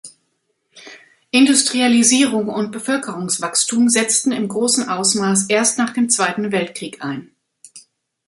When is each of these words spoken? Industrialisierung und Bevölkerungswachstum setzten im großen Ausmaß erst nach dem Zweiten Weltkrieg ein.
Industrialisierung 1.31 2.47
und 2.47 2.71
Bevölkerungswachstum 2.71 3.87
setzten 3.87 4.31
im 4.31 4.47
großen 4.47 4.89
Ausmaß 4.89 5.45
erst 5.47 5.77
nach 5.77 5.93
dem 5.93 6.09
Zweiten 6.09 6.51
Weltkrieg 6.51 7.03
ein. 7.05 7.29